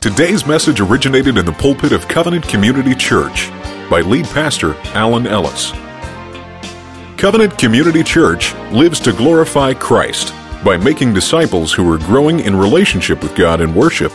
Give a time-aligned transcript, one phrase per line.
[0.00, 3.50] Today's message originated in the pulpit of Covenant Community Church
[3.90, 5.72] by lead pastor Alan Ellis.
[7.16, 10.32] Covenant Community Church lives to glorify Christ
[10.64, 14.12] by making disciples who are growing in relationship with God in worship,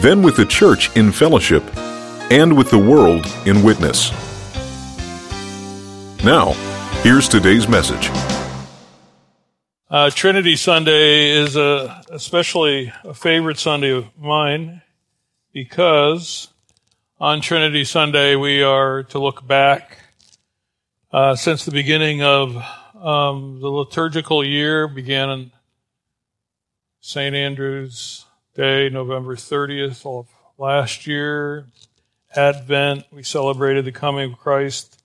[0.00, 1.62] then with the church in fellowship,
[2.32, 4.10] and with the world in witness.
[6.24, 6.54] Now,
[7.04, 8.10] here's today's message.
[9.90, 14.82] Uh, Trinity Sunday is a, especially a favorite Sunday of mine
[15.52, 16.46] because
[17.18, 19.98] on Trinity Sunday we are to look back
[21.12, 22.54] uh, since the beginning of
[23.02, 25.52] um, the liturgical year began on
[27.00, 27.34] St.
[27.34, 31.66] Andrew's Day, November 30th of last year.
[32.36, 35.02] Advent, we celebrated the coming of Christ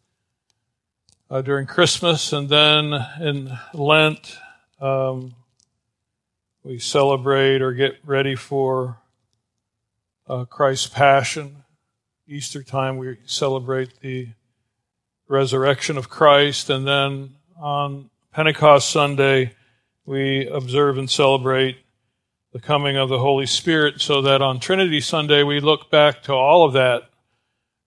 [1.31, 4.37] uh, during Christmas, and then in Lent,
[4.79, 5.33] um,
[6.63, 8.97] we celebrate or get ready for
[10.27, 11.63] uh, Christ's Passion.
[12.27, 14.29] Easter time, we celebrate the
[15.27, 16.69] resurrection of Christ.
[16.69, 19.53] And then on Pentecost Sunday,
[20.05, 21.77] we observe and celebrate
[22.51, 26.33] the coming of the Holy Spirit, so that on Trinity Sunday, we look back to
[26.33, 27.09] all of that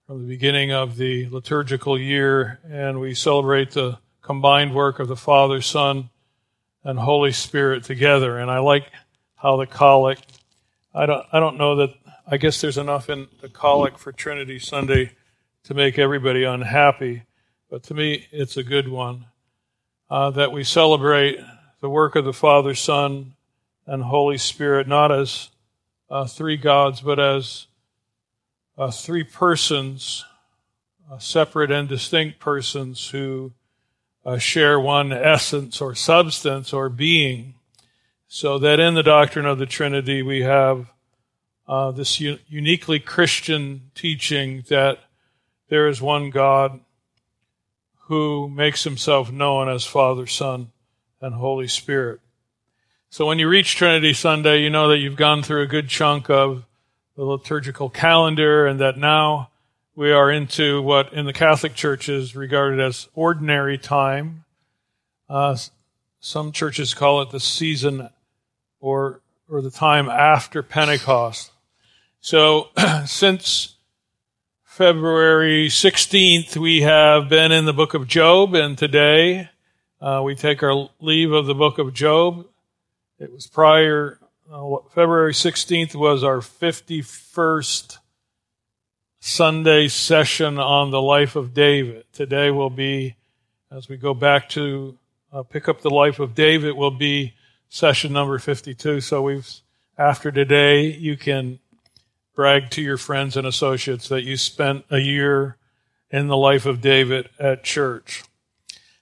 [0.06, 5.16] from the beginning of the liturgical year and we celebrate the combined work of the
[5.16, 6.10] Father, Son,
[6.88, 8.38] and Holy Spirit together.
[8.38, 8.90] And I like
[9.34, 10.40] how the collect,
[10.94, 11.90] I don't, I don't know that,
[12.26, 15.12] I guess there's enough in the collect for Trinity Sunday
[15.64, 17.24] to make everybody unhappy,
[17.68, 19.26] but to me, it's a good one.
[20.08, 21.38] Uh, that we celebrate
[21.82, 23.34] the work of the Father, Son,
[23.86, 25.50] and Holy Spirit, not as
[26.08, 27.66] uh, three gods, but as
[28.78, 30.24] uh, three persons,
[31.12, 33.52] uh, separate and distinct persons who
[34.28, 37.54] uh, share one essence or substance or being.
[38.26, 40.92] So that in the doctrine of the Trinity, we have
[41.66, 44.98] uh, this u- uniquely Christian teaching that
[45.70, 46.80] there is one God
[48.08, 50.72] who makes himself known as Father, Son,
[51.22, 52.20] and Holy Spirit.
[53.08, 56.28] So when you reach Trinity Sunday, you know that you've gone through a good chunk
[56.28, 56.66] of
[57.16, 59.48] the liturgical calendar and that now
[59.98, 64.44] we are into what in the Catholic Church is regarded as ordinary time.
[65.28, 65.56] Uh,
[66.20, 68.08] some churches call it the season
[68.78, 71.50] or, or the time after Pentecost.
[72.20, 72.68] So
[73.06, 73.74] since
[74.62, 79.50] February 16th, we have been in the book of Job, and today
[80.00, 82.46] uh, we take our leave of the book of Job.
[83.18, 87.97] It was prior, uh, February 16th was our 51st
[89.20, 92.04] Sunday session on the life of David.
[92.12, 93.16] Today will be,
[93.70, 94.96] as we go back to
[95.32, 97.34] uh, pick up the life of David, will be
[97.68, 99.00] session number 52.
[99.00, 99.48] So we've,
[99.96, 101.58] after today, you can
[102.34, 105.56] brag to your friends and associates that you spent a year
[106.10, 108.22] in the life of David at church.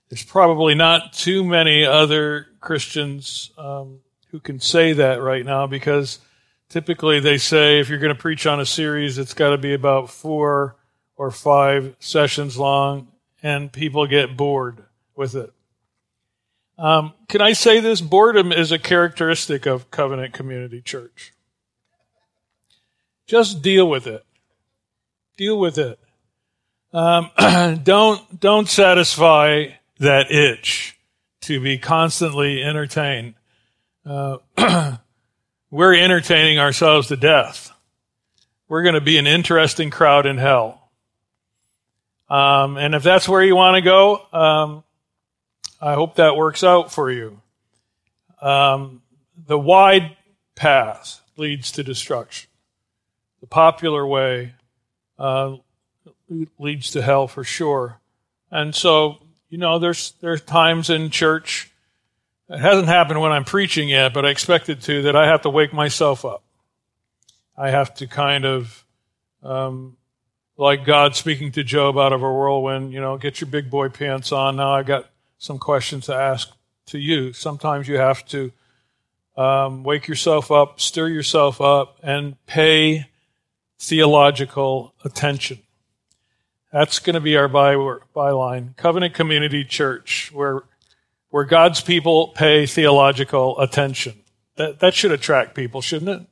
[0.09, 4.01] There's probably not too many other Christians um,
[4.31, 6.21] who can say that right now because
[6.69, 9.75] typically they say if you're going to preach on a series, it's got to be
[9.75, 10.77] about four
[11.17, 13.09] or five sessions long,
[13.43, 14.85] and people get bored
[15.15, 15.53] with it.
[16.79, 18.01] Um, can I say this?
[18.01, 21.33] Boredom is a characteristic of Covenant Community Church.
[23.27, 24.25] Just deal with it.
[25.37, 25.99] Deal with it.
[26.93, 27.31] Um,
[27.83, 29.69] don't don't satisfy
[29.99, 30.99] that itch
[31.43, 33.35] to be constantly entertained.
[34.05, 34.39] Uh,
[35.77, 37.71] we're entertaining ourselves to death.
[38.67, 40.91] We're going to be an interesting crowd in hell.
[42.31, 44.85] Um, and if that's where you want to go, um,
[45.79, 47.43] I hope that works out for you.
[48.41, 49.03] Um,
[49.47, 50.17] the wide
[50.55, 52.49] path leads to destruction.
[53.43, 54.55] The popular way
[55.19, 55.57] uh,
[56.59, 58.01] leads to hell for sure.
[58.51, 59.19] And so,
[59.51, 61.71] you know, there's there's times in church
[62.49, 65.43] it hasn't happened when I'm preaching yet, but I expect it to, that I have
[65.43, 66.43] to wake myself up.
[67.57, 68.85] I have to kind of,
[69.43, 69.97] um,
[70.57, 73.89] like God speaking to Job out of a whirlwind, you know, get your big boy
[73.89, 74.57] pants on.
[74.57, 76.51] Now I've got some questions to ask
[76.87, 77.33] to you.
[77.33, 78.53] Sometimes you have to
[79.37, 83.07] um, wake yourself up, stir yourself up, and pay
[83.79, 85.59] theological attention.
[86.73, 88.77] That's going to be our by, byline.
[88.77, 90.63] Covenant Community Church, where
[91.37, 94.15] where God's people pay theological attention.
[94.55, 96.27] That, that should attract people, shouldn't it?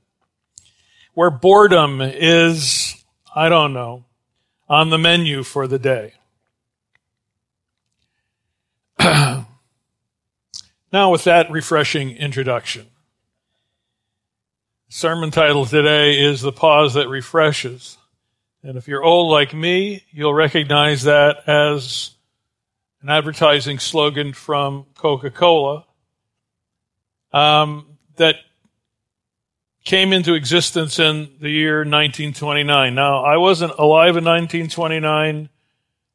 [1.12, 3.04] Where boredom is,
[3.36, 4.06] I don't know,
[4.66, 6.14] on the menu for the day.
[8.98, 9.44] now,
[11.10, 12.86] with that refreshing introduction,
[14.88, 17.98] sermon title today is The Pause That Refreshes.
[18.62, 22.13] And if you're old like me, you'll recognize that as
[23.04, 25.84] an advertising slogan from Coca Cola
[27.34, 28.36] um, that
[29.84, 32.94] came into existence in the year 1929.
[32.94, 35.50] Now, I wasn't alive in 1929,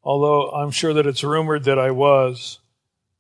[0.04, 2.58] although I'm sure that it's rumored that I was.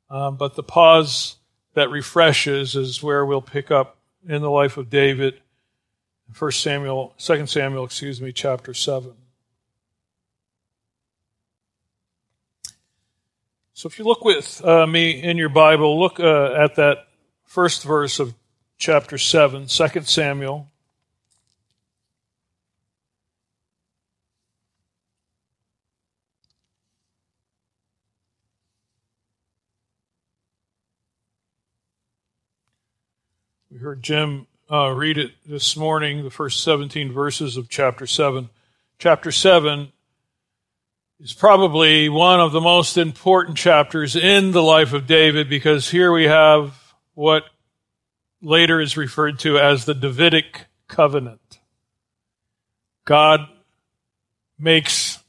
[0.09, 1.35] Um, but the pause
[1.75, 5.41] that refreshes is where we'll pick up in the life of David.
[6.33, 9.13] First Samuel, Second Samuel, excuse me, chapter seven.
[13.79, 17.07] So if you look with uh, me in your Bible, look uh, at that
[17.45, 18.33] first verse of
[18.77, 20.67] chapter 7, 2 Samuel.
[33.71, 38.49] We heard Jim uh, read it this morning, the first 17 verses of chapter 7.
[38.97, 39.93] Chapter 7
[41.19, 46.13] is probably one of the most important chapters in the life of David because here
[46.13, 46.73] we have
[47.13, 47.43] what
[48.41, 51.59] later is referred to as the Davidic covenant.
[53.03, 53.41] God
[54.57, 55.19] makes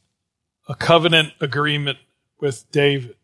[0.68, 1.98] a covenant agreement
[2.38, 3.16] with David.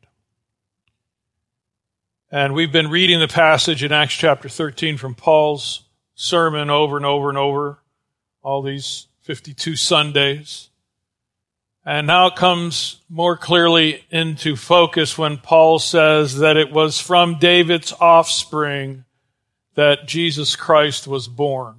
[2.32, 5.84] And we've been reading the passage in Acts chapter 13 from Paul's
[6.16, 7.78] sermon over and over and over,
[8.42, 10.70] all these 52 Sundays.
[11.88, 17.38] And now it comes more clearly into focus when Paul says that it was from
[17.38, 19.04] David's offspring
[19.76, 21.76] that Jesus Christ was born.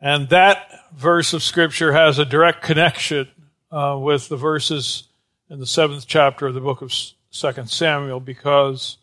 [0.00, 3.28] And that verse of Scripture has a direct connection
[3.70, 5.04] uh, with the verses
[5.48, 6.92] in the seventh chapter of the book of
[7.30, 8.96] Second Samuel because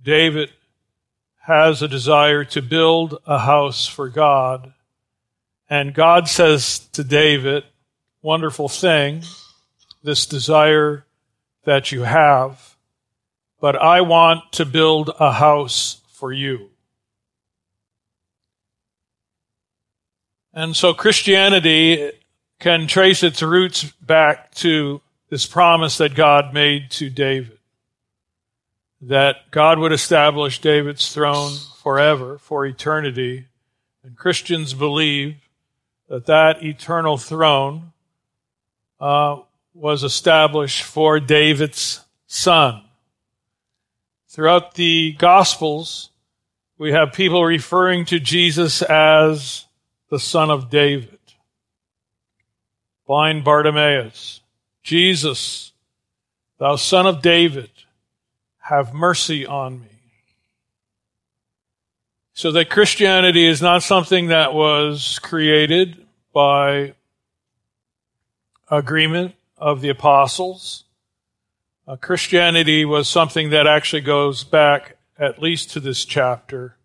[0.00, 0.50] David
[1.42, 4.72] has a desire to build a house for God.
[5.68, 7.64] And God says to David,
[8.26, 9.22] wonderful thing,
[10.02, 11.06] this desire
[11.62, 12.76] that you have,
[13.60, 16.70] but I want to build a house for you.
[20.52, 22.10] And so Christianity
[22.58, 25.00] can trace its roots back to
[25.30, 27.58] this promise that God made to David.
[29.02, 33.46] That God would establish David's throne forever, for eternity.
[34.02, 35.36] And Christians believe
[36.08, 37.92] that that eternal throne
[39.00, 39.40] uh,
[39.74, 42.82] was established for David's son.
[44.28, 46.10] Throughout the Gospels,
[46.78, 49.66] we have people referring to Jesus as
[50.10, 51.18] the son of David.
[53.06, 54.40] Blind Bartimaeus,
[54.82, 55.72] Jesus,
[56.58, 57.70] thou son of David,
[58.58, 59.86] have mercy on me.
[62.32, 66.04] So that Christianity is not something that was created
[66.34, 66.94] by
[68.70, 70.84] agreement of the apostles.
[71.86, 76.76] Uh, Christianity was something that actually goes back at least to this chapter.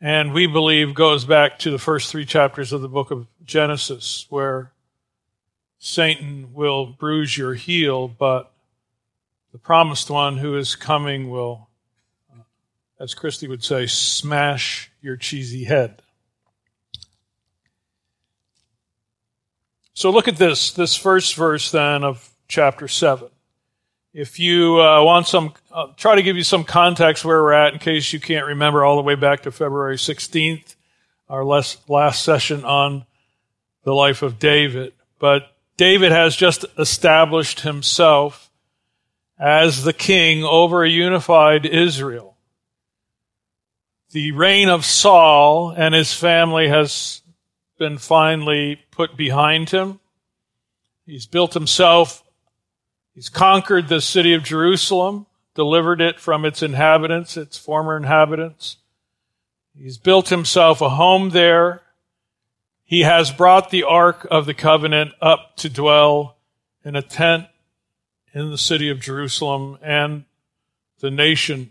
[0.00, 4.26] And we believe goes back to the first three chapters of the book of Genesis,
[4.30, 4.72] where
[5.78, 8.52] Satan will bruise your heel, but
[9.52, 11.68] the promised one who is coming will,
[13.00, 16.02] as Christy would say, smash your cheesy head.
[19.98, 23.30] So look at this, this first verse then of chapter 7.
[24.14, 27.72] If you uh, want some, I'll try to give you some context where we're at
[27.72, 30.76] in case you can't remember all the way back to February 16th,
[31.28, 33.06] our last, last session on
[33.82, 34.92] the life of David.
[35.18, 38.52] But David has just established himself
[39.36, 42.36] as the king over a unified Israel.
[44.12, 47.22] The reign of Saul and his family has
[47.78, 50.00] been finally put behind him.
[51.06, 52.22] He's built himself,
[53.14, 58.76] he's conquered the city of Jerusalem, delivered it from its inhabitants, its former inhabitants.
[59.76, 61.82] He's built himself a home there.
[62.84, 66.36] He has brought the Ark of the Covenant up to dwell
[66.84, 67.46] in a tent
[68.34, 70.24] in the city of Jerusalem, and
[71.00, 71.70] the nation,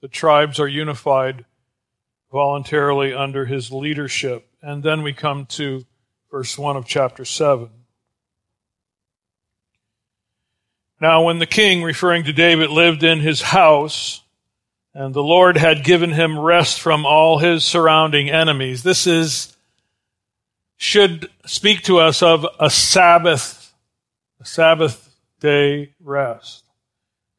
[0.00, 1.44] the tribes are unified
[2.32, 4.49] voluntarily under his leadership.
[4.62, 5.84] And then we come to
[6.30, 7.70] verse 1 of chapter 7.
[11.00, 14.22] Now, when the king, referring to David, lived in his house,
[14.92, 19.56] and the Lord had given him rest from all his surrounding enemies, this is,
[20.76, 23.72] should speak to us of a Sabbath,
[24.40, 26.64] a Sabbath day rest.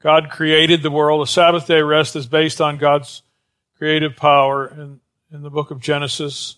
[0.01, 1.21] God created the world.
[1.21, 3.21] A Sabbath day rest is based on God's
[3.77, 4.99] creative power in,
[5.31, 6.55] in the book of Genesis.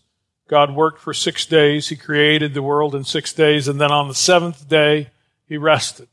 [0.48, 1.90] God worked for six days.
[1.90, 5.10] He created the world in six days, and then on the seventh day,
[5.48, 6.08] he rested.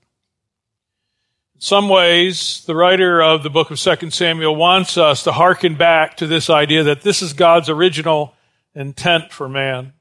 [1.55, 5.75] In some ways, the writer of the book of 2 Samuel wants us to hearken
[5.75, 8.35] back to this idea that this is God's original
[8.75, 9.93] intent for man,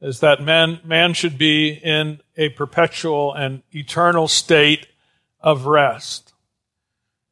[0.00, 4.86] is that man, man should be in a perpetual and eternal state
[5.40, 6.32] of rest.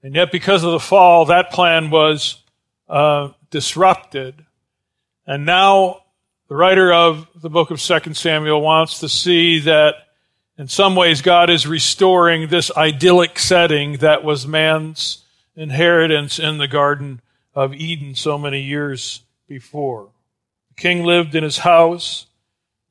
[0.03, 2.43] And yet, because of the fall, that plan was
[2.89, 4.45] uh, disrupted.
[5.27, 6.03] And now
[6.49, 9.95] the writer of the book of 2 Samuel wants to see that
[10.57, 15.25] in some ways God is restoring this idyllic setting that was man's
[15.57, 17.21] inheritance in the Garden
[17.55, 20.09] of Eden so many years before.
[20.69, 22.27] The king lived in his house,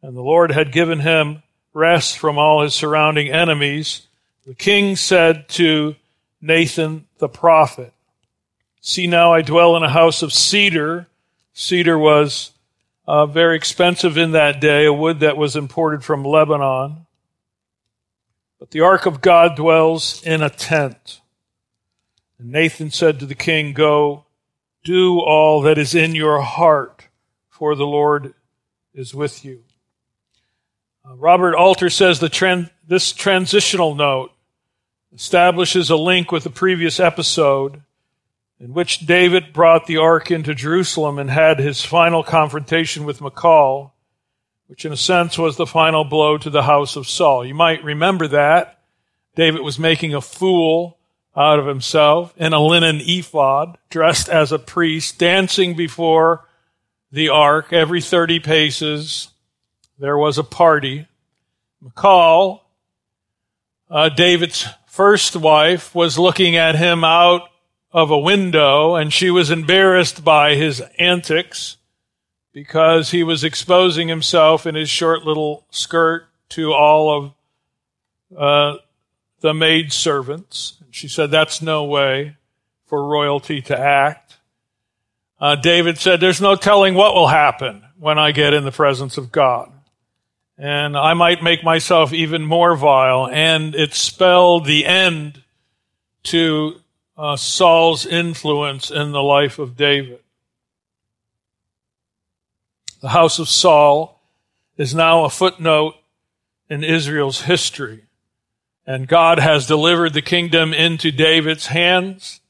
[0.02, 1.42] and the Lord had given him
[1.74, 4.08] rest from all his surrounding enemies.
[4.46, 5.96] The king said to
[6.42, 7.94] Nathan the prophet,
[8.82, 11.08] See now, I dwell in a house of cedar.
[11.54, 12.52] Cedar was
[13.08, 17.06] uh, very expensive in that day, a wood that was imported from Lebanon.
[18.60, 21.22] But the ark of God dwells in a tent.
[22.40, 24.26] And Nathan said to the king, Go,
[24.84, 27.08] do all that is in your heart,
[27.50, 28.34] for the Lord
[28.94, 29.64] is with you.
[31.08, 34.32] Uh, Robert Alter says the tran- this transitional note
[35.14, 37.82] establishes a link with the previous episode
[38.66, 43.94] in which David brought the ark into Jerusalem and had his final confrontation with Michal,
[44.66, 47.46] which in a sense was the final blow to the house of Saul.
[47.46, 48.80] You might remember that.
[49.36, 50.98] David was making a fool
[51.36, 56.50] out of himself in a linen ephod, dressed as a priest, dancing before
[57.12, 59.28] the ark every 30 paces.
[60.00, 61.08] There was a party.
[61.84, 62.64] Michal,
[63.92, 67.52] uh, David's first wife, was looking at him out
[67.96, 71.78] of a window, and she was embarrassed by his antics
[72.52, 77.34] because he was exposing himself in his short little skirt to all
[78.30, 78.78] of uh,
[79.40, 80.76] the maid servants.
[80.82, 82.36] And She said, That's no way
[82.86, 84.40] for royalty to act.
[85.40, 89.18] Uh, David said, There's no telling what will happen when I get in the presence
[89.18, 89.72] of God.
[90.58, 93.30] And I might make myself even more vile.
[93.30, 95.42] And it spelled the end
[96.24, 96.82] to
[97.18, 100.20] uh, Saul's influence in the life of David.
[103.02, 104.22] The house of Saul
[104.78, 105.96] is now a footnote
[106.70, 108.04] in Israel's history.
[108.88, 112.42] And God has delivered the kingdom into David's hands.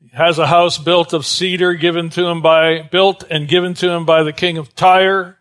[0.00, 3.90] He has a house built of cedar given to him by, built and given to
[3.90, 5.38] him by the king of Tyre,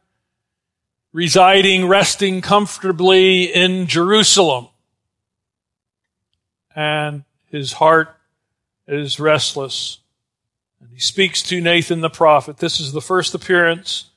[1.13, 4.67] residing, resting comfortably in Jerusalem.
[6.75, 8.16] And his heart
[8.87, 9.99] is restless.
[10.79, 12.57] And he speaks to Nathan the prophet.
[12.57, 14.09] This is the first appearance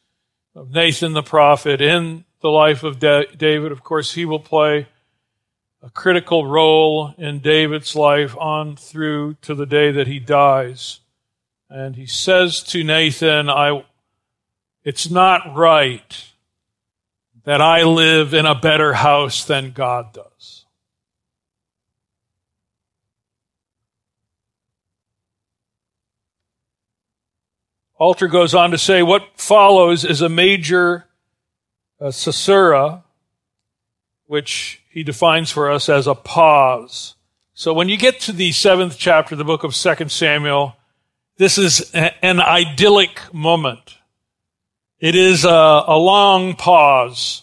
[0.55, 3.73] of Nathan the prophet in the life of David.
[3.73, 4.89] Of course, he will play
[5.83, 11.00] a critical role in David's life on through to the day that he dies.
[11.71, 13.85] And he says to Nathan, I,
[14.85, 16.27] it's not right
[17.45, 20.30] that I live in a better house than God does.
[28.00, 31.04] Alter goes on to say what follows is a major
[32.00, 33.04] uh, caesura,
[34.25, 37.14] which he defines for us as a pause.
[37.52, 40.76] So when you get to the seventh chapter of the book of Second Samuel,
[41.37, 43.99] this is a, an idyllic moment.
[44.99, 47.42] It is a, a long pause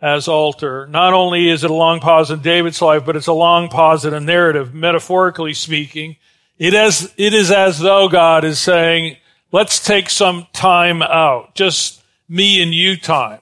[0.00, 0.88] as Alter.
[0.88, 4.04] Not only is it a long pause in David's life, but it's a long pause
[4.04, 6.16] in a narrative, metaphorically speaking.
[6.58, 9.18] It is, it is as though God is saying,
[9.54, 13.38] let's take some time out, just me and you time.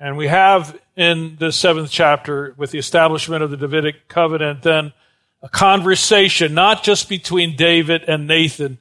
[0.00, 4.94] And we have in the seventh chapter, with the establishment of the Davidic covenant, then
[5.42, 8.78] a conversation, not just between David and Nathan,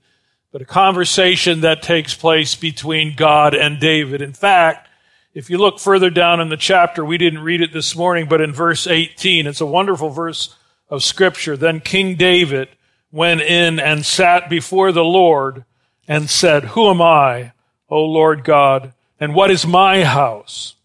[0.53, 4.21] but a conversation that takes place between God and David.
[4.21, 4.87] In fact,
[5.33, 8.39] if you look further down in the chapter, we didn't read it this morning, but
[8.39, 10.55] in verse 18, it's a wonderful verse
[10.89, 11.57] of scripture.
[11.57, 12.69] Then King David
[13.11, 15.65] went in and sat before the Lord
[16.07, 17.51] and said, Who am I,
[17.89, 20.75] O Lord God, and what is my house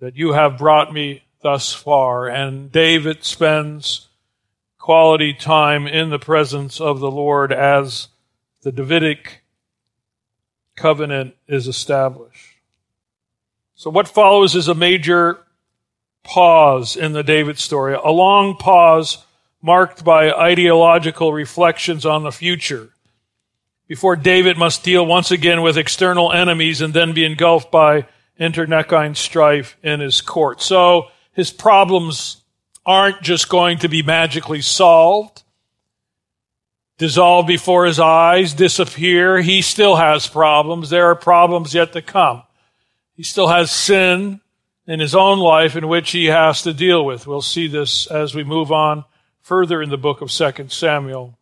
[0.00, 2.28] that you have brought me thus far?
[2.28, 4.08] And David spends
[4.78, 8.08] quality time in the presence of the Lord as
[8.62, 9.42] the Davidic
[10.76, 12.54] covenant is established.
[13.74, 15.38] So what follows is a major
[16.24, 19.24] pause in the David story, a long pause
[19.62, 22.90] marked by ideological reflections on the future
[23.88, 28.06] before David must deal once again with external enemies and then be engulfed by
[28.38, 30.60] internecine strife in his court.
[30.60, 32.42] So his problems
[32.84, 35.42] aren't just going to be magically solved,
[36.98, 39.40] dissolve before his eyes, disappear.
[39.40, 40.90] He still has problems.
[40.90, 42.42] There are problems yet to come.
[43.14, 44.40] He still has sin
[44.86, 47.26] in his own life in which he has to deal with.
[47.26, 49.04] We'll see this as we move on
[49.40, 51.38] further in the book of 2 Samuel.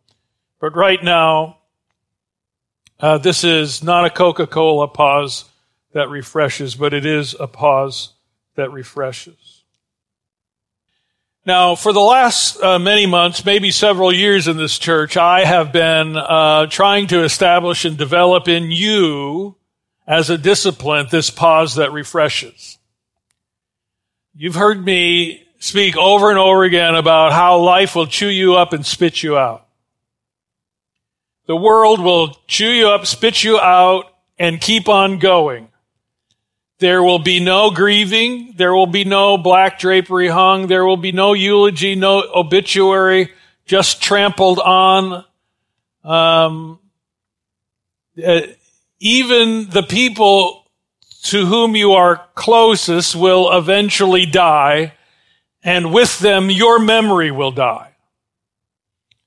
[0.59, 1.57] But right now,
[2.99, 5.45] uh, this is not a Coca-Cola pause
[5.93, 8.13] that refreshes, but it is a pause
[8.55, 9.63] that refreshes.
[11.45, 15.71] Now, for the last uh, many months, maybe several years in this church, I have
[15.71, 19.55] been uh, trying to establish and develop in you
[20.05, 22.77] as a discipline this pause that refreshes.
[24.35, 28.73] You've heard me speak over and over again about how life will chew you up
[28.73, 29.66] and spit you out.
[31.47, 34.05] The world will chew you up, spit you out,
[34.37, 35.69] and keep on going.
[36.79, 38.53] There will be no grieving.
[38.55, 40.67] There will be no black drapery hung.
[40.67, 43.31] There will be no eulogy, no obituary,
[43.65, 45.25] just trampled on.
[46.03, 46.79] Um,
[48.23, 48.41] uh,
[48.99, 50.65] even the people
[51.23, 54.93] to whom you are closest will eventually die,
[55.63, 57.95] and with them your memory will die.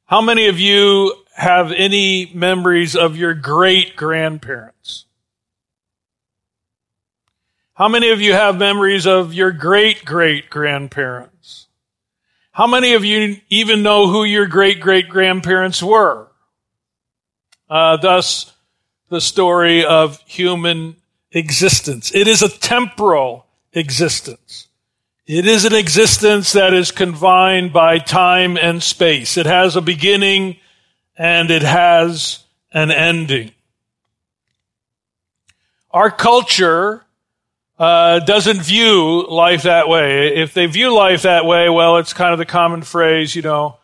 [0.05, 5.07] How many of you have any memories of your great grandparents?
[7.73, 11.67] How many of you have memories of your great great grandparents?
[12.53, 16.29] How many of you even know who your great great grandparents were?
[17.71, 18.53] Uh, thus,
[19.09, 20.97] the story of human
[21.33, 22.15] existence.
[22.15, 24.69] It is a temporal existence.
[25.27, 29.39] It is an existence that is confined by time and space.
[29.39, 30.60] It has a beginning
[31.21, 33.51] and it has an ending.
[35.91, 37.05] Our culture
[37.79, 40.35] uh, doesn't view life that way.
[40.35, 43.77] If they view life that way, well, it's kind of the common phrase, you know,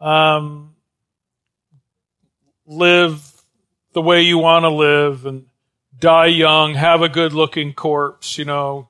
[0.00, 0.76] um,
[2.64, 3.28] live
[3.92, 5.46] the way you want to live and
[5.98, 8.88] die young, have a good looking corpse, you know,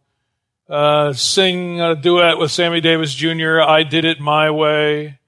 [0.69, 5.21] uh, sing a duet with Sammy Davis Jr., I did it my way.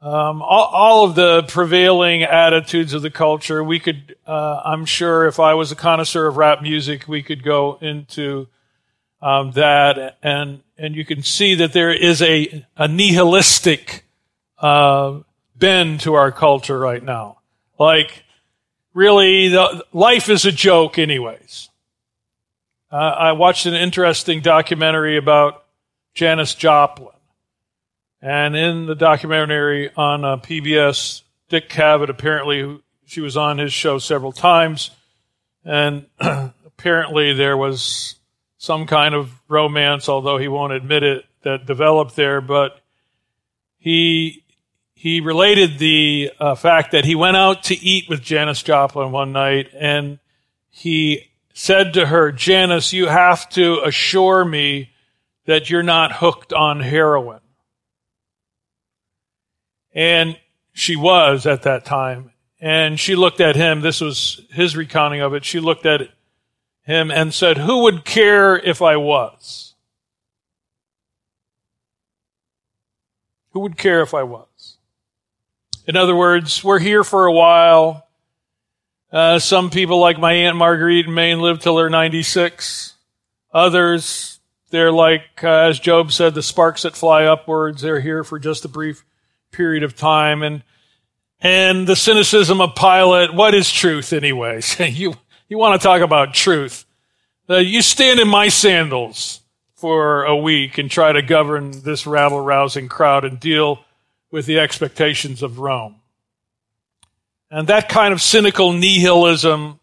[0.00, 5.26] Um, all, all, of the prevailing attitudes of the culture, we could, uh, I'm sure
[5.26, 8.48] if I was a connoisseur of rap music, we could go into
[9.22, 14.04] um, that, and and you can see that there is a, a nihilistic
[14.58, 15.20] uh,
[15.56, 17.38] bend to our culture right now.
[17.78, 18.24] Like
[18.92, 21.70] really, the, life is a joke, anyways.
[22.90, 25.64] Uh, I watched an interesting documentary about
[26.14, 27.15] Janis Joplin.
[28.20, 33.98] And in the documentary on uh, PBS, Dick Cavett apparently, she was on his show
[33.98, 34.90] several times.
[35.64, 38.16] And apparently there was
[38.58, 42.40] some kind of romance, although he won't admit it, that developed there.
[42.40, 42.80] But
[43.78, 44.44] he
[44.94, 49.30] he related the uh, fact that he went out to eat with Janis Joplin one
[49.30, 50.18] night and
[50.70, 54.90] he said to her, Janis, you have to assure me
[55.44, 57.40] that you're not hooked on heroin.
[59.96, 60.38] And
[60.74, 62.32] she was at that time.
[62.60, 63.80] And she looked at him.
[63.80, 65.44] This was his recounting of it.
[65.44, 66.02] She looked at
[66.82, 69.74] him and said, Who would care if I was?
[73.50, 74.76] Who would care if I was?
[75.86, 78.06] In other words, we're here for a while.
[79.10, 82.94] Uh, some people, like my Aunt Marguerite in Maine, live till they're 96.
[83.54, 87.80] Others, they're like, uh, as Job said, the sparks that fly upwards.
[87.80, 89.04] They're here for just a brief
[89.52, 90.42] period of time.
[90.42, 90.62] And,
[91.40, 94.78] and the cynicism of Pilate, what is truth anyways?
[94.80, 95.14] you,
[95.48, 96.84] you want to talk about truth.
[97.48, 99.40] Uh, you stand in my sandals
[99.74, 103.84] for a week and try to govern this rabble rousing crowd and deal
[104.30, 105.96] with the expectations of Rome.
[107.50, 109.78] And that kind of cynical nihilism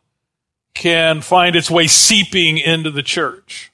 [0.73, 3.71] can find its way seeping into the church.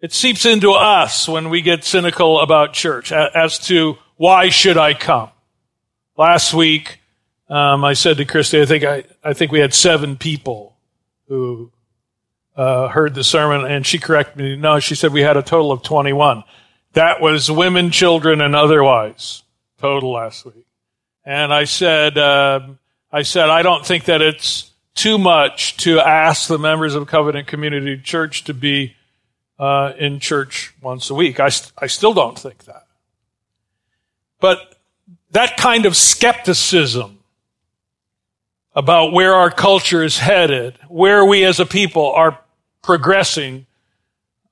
[0.00, 4.94] It seeps into us when we get cynical about church as to why should I
[4.94, 5.30] come?
[6.16, 6.98] Last week,
[7.48, 10.76] um, I said to Christy, I think I, I think we had seven people
[11.28, 11.70] who
[12.56, 14.56] uh, heard the sermon, and she corrected me.
[14.56, 16.42] No, she said we had a total of 21.
[16.94, 19.44] That was women, children, and otherwise
[19.80, 20.66] total last week.
[21.24, 22.60] And I said, uh,
[23.12, 27.46] I said, I don't think that it's too much to ask the members of Covenant
[27.46, 28.96] Community Church to be
[29.60, 31.38] uh, in church once a week.
[31.38, 32.87] I, st- I still don't think that.
[34.40, 34.76] But
[35.30, 37.18] that kind of skepticism
[38.74, 42.38] about where our culture is headed, where we as a people are
[42.82, 43.66] progressing,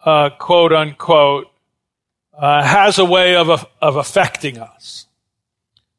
[0.05, 1.51] uh, quote unquote,
[2.37, 5.07] uh, has a way of, of affecting us,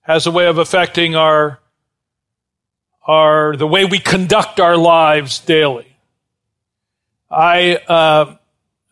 [0.02, 1.60] has a way of affecting our,
[3.06, 5.96] our, the way we conduct our lives daily.
[7.32, 8.36] I, uh,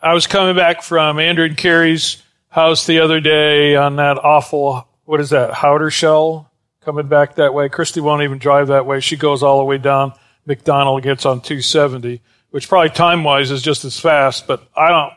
[0.02, 2.24] I was coming back from Andrew and Carrie's
[2.56, 6.48] house the other day on that awful, what is that, Howdershell?
[6.80, 7.68] Coming back that way.
[7.68, 9.02] Christy won't even drive that way.
[9.02, 10.14] She goes all the way down.
[10.48, 15.14] McDonnell gets on 270, which probably time wise is just as fast, but I don't.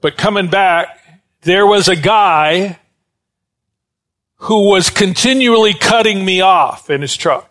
[0.00, 0.98] But coming back,
[1.42, 2.80] there was a guy
[4.38, 7.48] who was continually cutting me off in his truck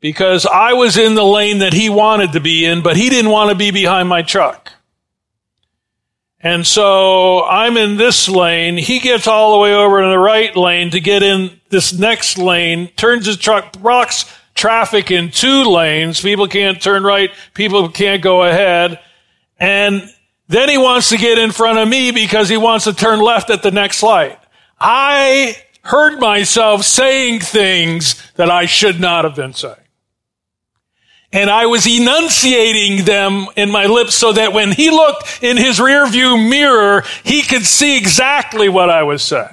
[0.00, 3.30] because I was in the lane that he wanted to be in, but he didn't
[3.30, 4.70] want to be behind my truck.
[6.44, 8.76] And so I'm in this lane.
[8.76, 12.36] He gets all the way over in the right lane to get in this next
[12.36, 16.20] lane, turns his truck, blocks traffic in two lanes.
[16.20, 17.30] People can't turn right.
[17.54, 19.00] People can't go ahead.
[19.58, 20.02] And
[20.46, 23.48] then he wants to get in front of me because he wants to turn left
[23.48, 24.38] at the next light.
[24.78, 29.76] I heard myself saying things that I should not have been saying
[31.34, 35.80] and I was enunciating them in my lips so that when he looked in his
[35.80, 39.48] rearview mirror, he could see exactly what I was saying.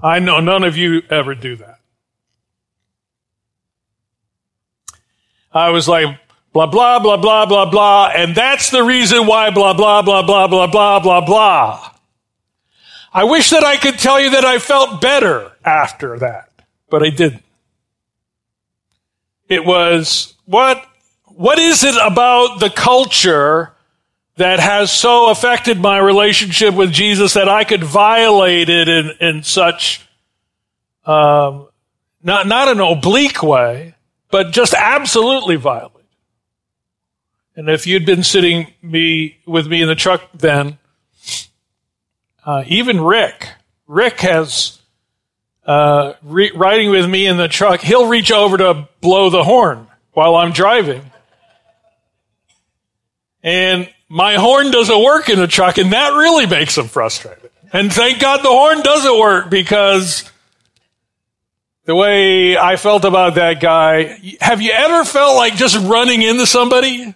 [0.00, 1.80] I know none of you ever do that.
[5.50, 6.20] I was like,
[6.52, 10.46] blah, blah, blah, blah, blah, blah, and that's the reason why blah, blah, blah, blah,
[10.46, 11.90] blah, blah, blah, blah.
[13.10, 16.50] I wish that I could tell you that I felt better after that,
[16.90, 17.42] but I didn't.
[19.48, 20.84] It was what,
[21.24, 23.72] what is it about the culture
[24.36, 29.42] that has so affected my relationship with Jesus that I could violate it in, in
[29.42, 30.06] such,
[31.04, 31.68] um,
[32.22, 33.94] not, not an oblique way,
[34.30, 35.94] but just absolutely violate.
[37.56, 40.78] And if you'd been sitting me with me in the truck then,
[42.46, 43.48] uh, even Rick,
[43.88, 44.77] Rick has
[45.68, 49.86] uh, re- riding with me in the truck, he'll reach over to blow the horn
[50.12, 51.02] while I'm driving.
[53.42, 57.50] And my horn doesn't work in the truck, and that really makes him frustrated.
[57.70, 60.24] And thank God the horn doesn't work because
[61.84, 66.46] the way I felt about that guy, have you ever felt like just running into
[66.46, 67.14] somebody?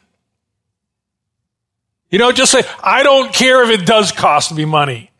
[2.10, 5.10] You know, just say, I don't care if it does cost me money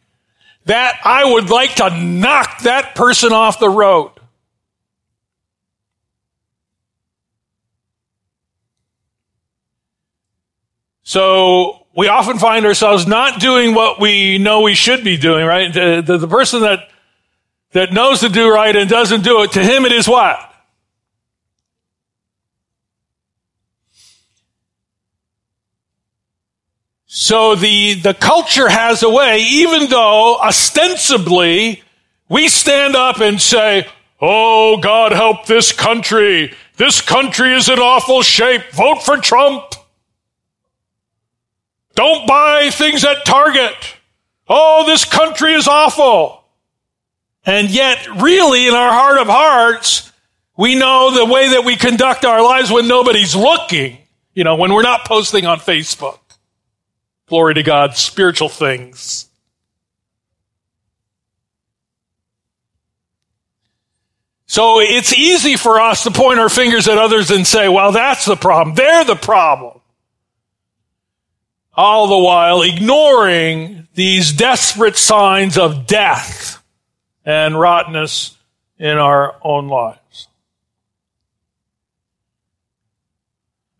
[0.64, 4.12] that I would like to knock that person off the road.
[11.02, 15.72] So we often find ourselves not doing what we know we should be doing, right?
[15.72, 16.88] The, the, the, person that,
[17.72, 20.51] that knows to do right and doesn't do it, to him it is what?
[27.14, 31.82] So the, the culture has a way, even though ostensibly
[32.30, 33.86] we stand up and say,
[34.18, 36.54] Oh, God help this country.
[36.78, 38.62] This country is in awful shape.
[38.72, 39.74] Vote for Trump.
[41.94, 43.74] Don't buy things at Target.
[44.48, 46.42] Oh, this country is awful.
[47.44, 50.10] And yet, really, in our heart of hearts,
[50.56, 53.98] we know the way that we conduct our lives when nobody's looking,
[54.32, 56.20] you know, when we're not posting on Facebook
[57.32, 59.26] glory to God, spiritual things.
[64.44, 68.26] So it's easy for us to point our fingers at others and say, well, that's
[68.26, 68.76] the problem.
[68.76, 69.80] They're the problem.
[71.72, 76.62] All the while ignoring these desperate signs of death
[77.24, 78.36] and rottenness
[78.78, 80.01] in our own lives.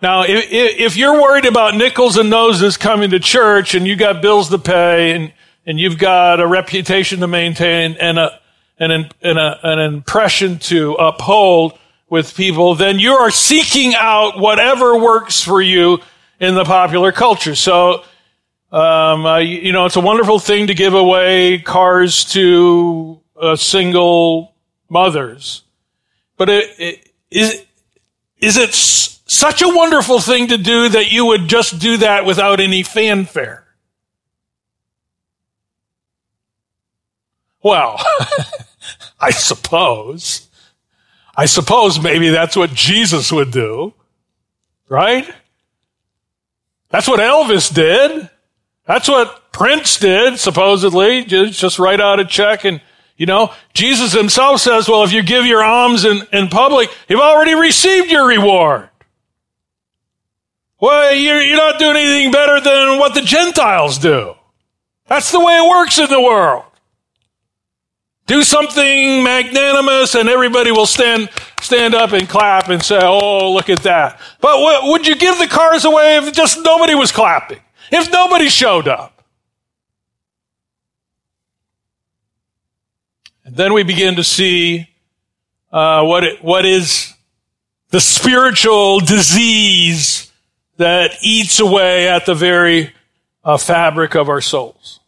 [0.03, 4.21] Now, if, if you're worried about nickels and noses coming to church and you got
[4.21, 5.33] bills to pay and,
[5.65, 8.41] and you've got a reputation to maintain and a,
[8.81, 11.79] an, and a, an impression to uphold
[12.11, 16.01] with people, then you are seeking out whatever works for you
[16.41, 17.55] in the popular culture.
[17.55, 18.03] So,
[18.73, 23.55] um, uh, you, you, know, it's a wonderful thing to give away cars to uh,
[23.55, 24.55] single
[24.91, 25.63] mothers,
[26.37, 27.65] but it, it, is
[28.43, 28.75] is it
[29.33, 33.65] such a wonderful thing to do that you would just do that without any fanfare.
[37.63, 37.99] Well,
[39.21, 40.49] I suppose.
[41.37, 43.95] I suppose maybe that's what Jesus would do,
[44.89, 45.33] right?
[46.91, 48.29] That's what Elvis did.
[48.87, 51.25] That's what Prince did, supposedly.
[51.25, 52.83] Just, just write out a check and
[53.17, 57.21] You know, Jesus himself says, well, if you give your alms in, in public, you've
[57.21, 58.89] already received your reward.
[60.81, 64.35] Well, you're, you're not doing anything better than what the Gentiles do.
[65.07, 66.65] That's the way it works in the world.
[68.27, 71.29] Do something magnanimous and everybody will stand,
[71.61, 74.21] stand up and clap and say, oh, look at that.
[74.41, 77.61] But w- would you give the cars away if just nobody was clapping?
[77.91, 79.22] If nobody showed up?
[83.55, 84.89] Then we begin to see
[85.73, 87.13] uh, what it, what is
[87.91, 90.33] the spiritual disease
[90.79, 92.93] that eats away at the very
[93.45, 95.01] uh, fabric of our souls.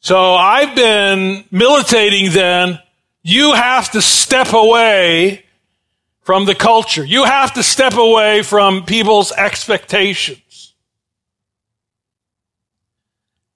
[0.00, 2.80] So I've been militating then,
[3.22, 5.44] you have to step away
[6.22, 7.04] from the culture.
[7.04, 10.38] You have to step away from people's expectations.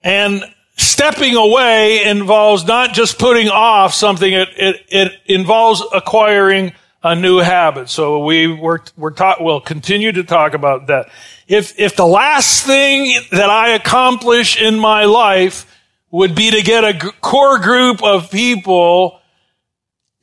[0.05, 0.43] And
[0.77, 7.39] stepping away involves not just putting off something, it, it, it involves acquiring a new
[7.39, 7.89] habit.
[7.89, 11.09] So we we're, we're taught, we'll continue to talk about that.
[11.47, 15.71] If, if the last thing that I accomplish in my life
[16.11, 19.19] would be to get a g- core group of people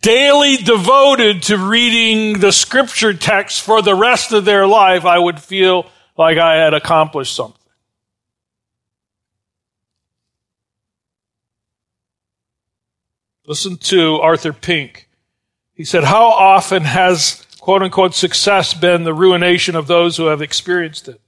[0.01, 5.41] daily devoted to reading the scripture text for the rest of their life, I would
[5.41, 7.62] feel like I had accomplished something.
[13.47, 15.09] Listen to Arthur Pink.
[15.75, 20.41] He said, How often has quote unquote success been the ruination of those who have
[20.41, 21.21] experienced it?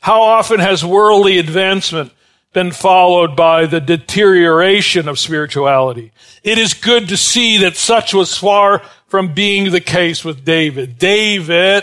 [0.00, 2.12] How often has worldly advancement
[2.52, 6.12] been followed by the deterioration of spirituality?
[6.44, 10.98] It is good to see that such was far from being the case with David.
[10.98, 11.82] David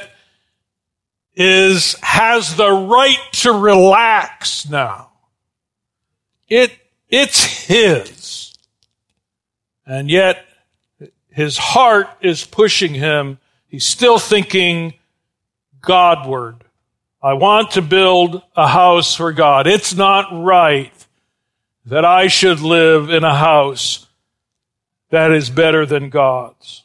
[1.35, 5.11] is, has the right to relax now.
[6.47, 6.71] It,
[7.09, 8.24] it's his.
[9.86, 10.45] And yet
[11.30, 13.39] his heart is pushing him.
[13.67, 14.93] He's still thinking
[15.82, 16.63] Godward.
[17.21, 19.67] I want to build a house for God.
[19.67, 20.91] It's not right
[21.86, 24.08] that I should live in a house
[25.10, 26.84] that is better than God's.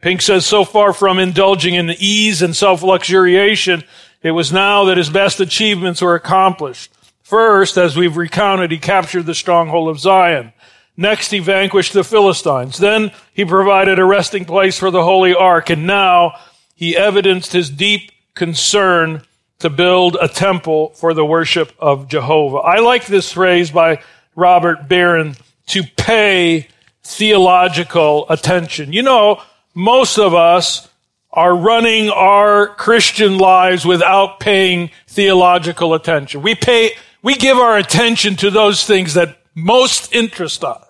[0.00, 3.84] Pink says, so far from indulging in ease and self-luxuriation,
[4.22, 6.92] it was now that his best achievements were accomplished.
[7.22, 10.52] First, as we've recounted, he captured the stronghold of Zion.
[10.96, 12.78] Next, he vanquished the Philistines.
[12.78, 15.70] Then he provided a resting place for the Holy Ark.
[15.70, 16.34] And now
[16.74, 19.22] he evidenced his deep concern
[19.58, 22.58] to build a temple for the worship of Jehovah.
[22.58, 24.02] I like this phrase by
[24.36, 25.36] Robert Barron
[25.68, 26.68] to pay
[27.02, 28.92] theological attention.
[28.92, 29.42] You know,
[29.74, 30.88] most of us
[31.32, 36.42] are running our Christian lives without paying theological attention.
[36.42, 40.84] We pay, we give our attention to those things that most interest us.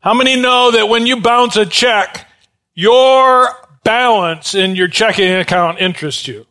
[0.00, 2.26] How many know that when you bounce a check,
[2.74, 3.50] your
[3.84, 6.46] balance in your checking account interests you?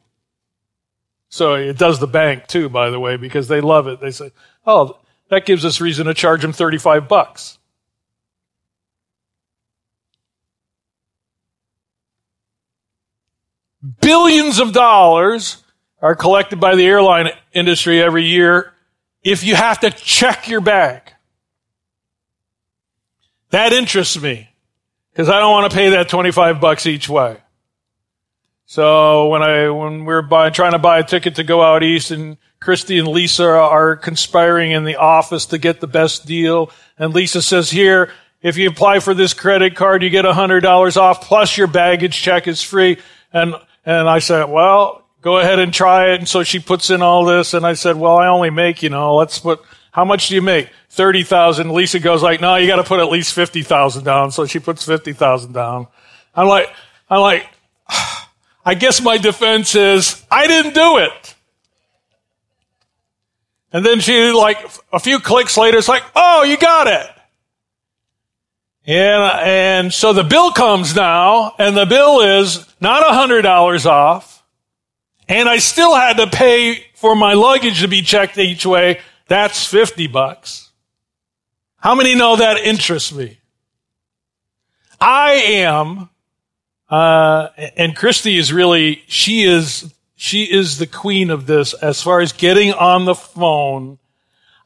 [1.30, 4.00] So it does the bank too, by the way, because they love it.
[4.00, 4.32] They say,
[4.66, 4.98] oh,
[5.30, 7.58] that gives us reason to charge them 35 bucks.
[14.02, 15.64] Billions of dollars
[16.02, 18.74] are collected by the airline industry every year
[19.24, 21.02] if you have to check your bag.
[23.52, 24.50] That interests me
[25.12, 27.38] because I don't want to pay that 25 bucks each way.
[28.66, 32.12] So when I, when we're buying, trying to buy a ticket to go out east
[32.12, 36.70] and Christy and Lisa are conspiring in the office to get the best deal.
[36.98, 41.22] And Lisa says, here, if you apply for this credit card, you get $100 off
[41.22, 43.00] plus your baggage check is free.
[43.34, 43.56] And,
[43.86, 46.20] and I said, well, go ahead and try it.
[46.20, 47.54] And so she puts in all this.
[47.54, 50.42] And I said, well, I only make, you know, let's put, how much do you
[50.42, 50.70] make?
[50.92, 51.72] 30,000.
[51.72, 54.32] Lisa goes like, no, you got to put at least 50,000 down.
[54.32, 55.88] So she puts 50,000 down.
[56.36, 56.74] I'm like,
[57.10, 57.48] I'm like,
[58.66, 61.36] I guess my defense is I didn't do it.
[63.72, 64.58] And then she like
[64.92, 67.08] a few clicks later, it's like, oh, you got it.
[68.86, 73.86] And, and so the bill comes now and the bill is not a hundred dollars
[73.86, 74.39] off.
[75.30, 79.00] And I still had to pay for my luggage to be checked each way.
[79.28, 80.72] That's 50 bucks.
[81.78, 83.38] How many know that interests me?
[85.00, 86.10] I am,
[86.90, 92.20] uh, and Christy is really, she is, she is the queen of this as far
[92.20, 94.00] as getting on the phone.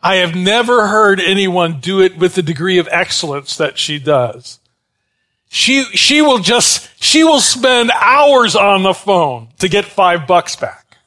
[0.02, 4.60] I have never heard anyone do it with the degree of excellence that she does.
[5.54, 10.56] She, she will just, she will spend hours on the phone to get five bucks
[10.56, 10.98] back.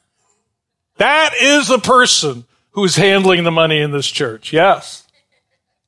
[0.95, 4.53] That is the person who's handling the money in this church.
[4.53, 5.05] Yes.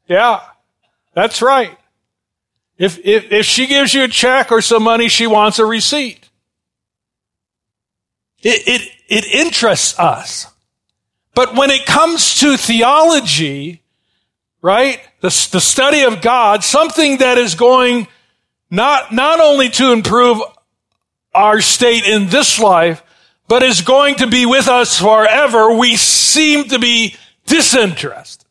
[0.10, 0.41] Yeah.
[1.13, 1.78] That's right.
[2.78, 6.30] If, if, if she gives you a check or some money, she wants a receipt.
[8.41, 10.48] It, it, it interests us.
[11.34, 13.84] But when it comes to theology,
[14.62, 15.00] right?
[15.22, 18.10] The, the study of God, something that is going
[18.69, 20.41] not, not only to improve
[21.34, 23.03] our state in this life,
[23.47, 28.45] but is going to be with us forever, we seem to be disinterested.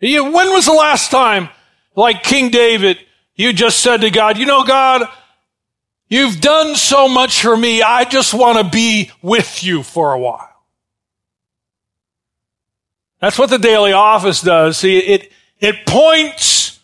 [0.00, 1.48] when was the last time,
[1.96, 2.98] like King David,
[3.34, 5.08] you just said to God, you know, God,
[6.08, 7.82] you've done so much for me.
[7.82, 10.47] I just want to be with you for a while.
[13.20, 14.78] That's what the daily office does.
[14.78, 16.80] See, it, it points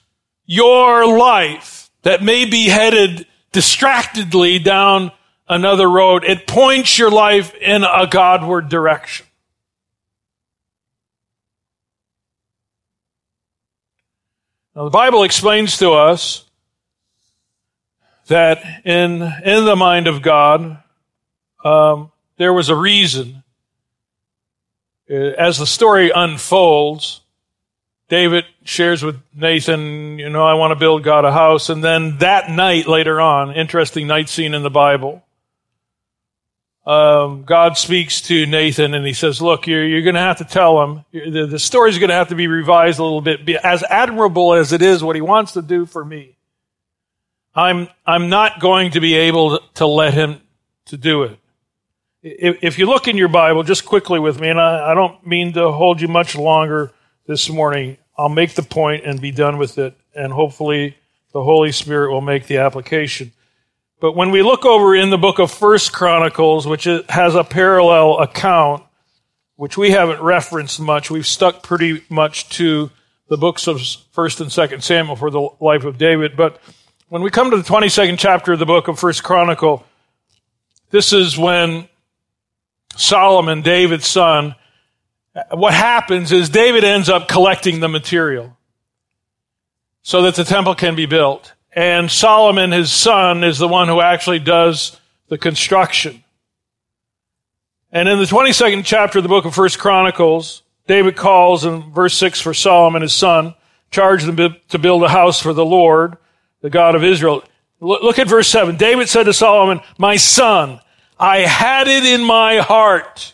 [0.47, 5.13] your life that may be headed distractedly down
[5.49, 6.25] another road.
[6.25, 9.27] It points your life in a Godward direction.
[14.75, 16.45] Now, the Bible explains to us
[18.27, 20.83] that in, in the mind of God,
[21.65, 23.44] um, there was a reason.
[25.11, 27.21] Uh, as the story unfolds,
[28.09, 31.69] David shares with Nathan, you know, I want to build God a house.
[31.69, 35.23] And then that night later on, interesting night scene in the Bible,
[36.87, 40.45] um, God speaks to Nathan and he says, look, you're, you're going to have to
[40.45, 43.49] tell him, the, the story's going to have to be revised a little bit.
[43.65, 46.37] As admirable as it is what he wants to do for me,
[47.55, 50.41] I'm, I'm not going to be able to let him
[50.87, 51.39] to do it.
[52.27, 55.53] If, you look in your Bible, just quickly with me, and I, I don't mean
[55.53, 56.91] to hold you much longer
[57.27, 60.97] this morning, I'll make the point and be done with it, and hopefully
[61.35, 63.33] the Holy Spirit will make the application.
[64.01, 68.21] But when we look over in the book of First Chronicles, which has a parallel
[68.21, 68.85] account,
[69.57, 72.91] which we haven't referenced much, we've stuck pretty much to
[73.29, 73.83] the books of
[74.13, 76.39] First and Second Samuel for the life of David.
[76.39, 76.59] But
[77.09, 79.85] when we come to the 22nd chapter of the book of First Chronicle,
[80.91, 81.89] this is when
[82.97, 84.55] Solomon, David's son,
[85.51, 88.57] what happens is David ends up collecting the material
[90.03, 91.55] so that the temple can be built.
[91.73, 96.23] And Solomon, his son, is the one who actually does the construction.
[97.91, 102.17] And in the 22nd chapter of the book of First Chronicles, David calls in verse
[102.17, 103.55] 6 for Solomon, his son,
[103.91, 106.17] charged them to build a house for the Lord,
[106.61, 107.43] the God of Israel.
[107.81, 108.77] Look at verse 7.
[108.77, 110.81] David said to Solomon, My son,
[111.25, 113.33] I had it in my heart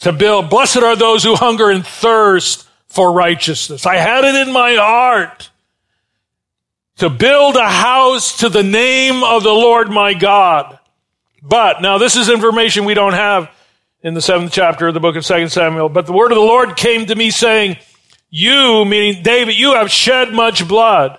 [0.00, 0.50] to build.
[0.50, 3.86] Blessed are those who hunger and thirst for righteousness.
[3.86, 5.48] I had it in my heart
[6.98, 10.78] to build a house to the name of the Lord my God.
[11.42, 13.50] But, now this is information we don't have
[14.02, 16.42] in the seventh chapter of the book of Second Samuel, but the word of the
[16.42, 17.78] Lord came to me saying,
[18.28, 21.18] you, meaning David, you have shed much blood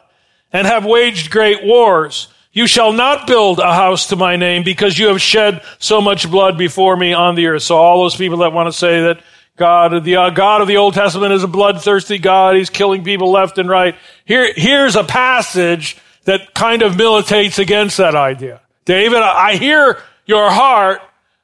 [0.54, 2.28] and have waged great wars.
[2.51, 6.29] You shall not build a house to my name because you have shed so much
[6.29, 7.63] blood before me on the earth.
[7.63, 9.21] So all those people that want to say that
[9.55, 12.55] God, the uh, God of the Old Testament is a bloodthirsty God.
[12.55, 13.95] He's killing people left and right.
[14.25, 18.62] Here, here's a passage that kind of militates against that idea.
[18.85, 21.01] David, I hear your heart.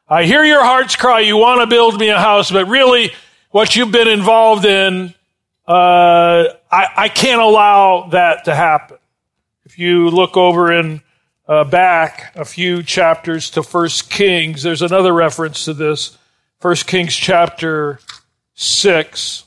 [0.08, 1.20] I hear your heart's cry.
[1.20, 3.12] You want to build me a house, but really
[3.52, 5.14] what you've been involved in,
[5.68, 8.98] uh, I, I, can't allow that to happen.
[9.66, 11.02] If you look over in
[11.48, 16.18] uh, back a few chapters to First Kings, there's another reference to this.
[16.62, 18.00] 1 Kings chapter
[18.54, 19.44] 6.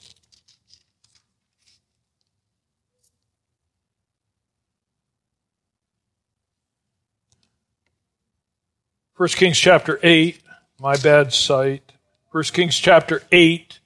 [9.14, 10.40] First Kings chapter 8,
[10.80, 11.92] my bad sight.
[12.32, 13.78] First Kings chapter 8,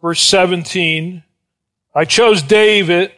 [0.00, 1.24] verse 17.
[2.00, 3.12] I chose David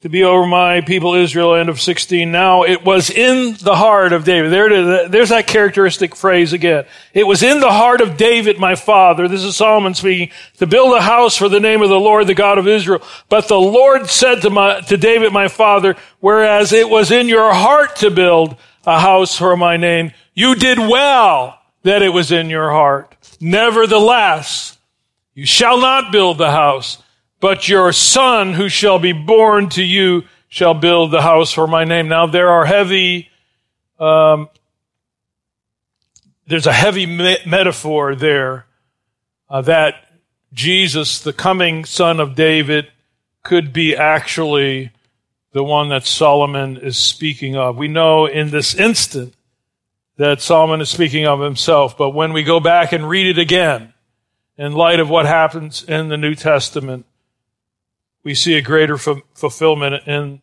[0.00, 2.28] to be over my people Israel, end of 16.
[2.28, 4.50] Now it was in the heart of David.
[4.50, 6.86] There, there's that characteristic phrase again.
[7.14, 9.28] It was in the heart of David, my father.
[9.28, 12.34] This is Solomon speaking, to build a house for the name of the Lord, the
[12.34, 13.00] God of Israel.
[13.28, 17.54] But the Lord said to my, to David, my father, whereas it was in your
[17.54, 18.56] heart to build
[18.88, 23.16] a house for my name, you did well that it was in your heart.
[23.40, 24.76] Nevertheless,
[25.32, 27.00] you shall not build the house
[27.40, 31.84] but your son who shall be born to you shall build the house for my
[31.84, 32.08] name.
[32.08, 33.28] Now there are heavy,
[33.98, 34.48] um,
[36.46, 38.66] there's a heavy me- metaphor there
[39.48, 39.94] uh, that
[40.52, 42.88] Jesus, the coming son of David,
[43.42, 44.90] could be actually
[45.52, 47.76] the one that Solomon is speaking of.
[47.76, 49.34] We know in this instant
[50.16, 53.92] that Solomon is speaking of himself, but when we go back and read it again,
[54.56, 57.06] in light of what happens in the New Testament,
[58.28, 60.42] we see a greater f- fulfillment in,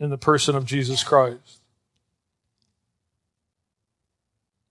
[0.00, 1.60] in the person of Jesus Christ.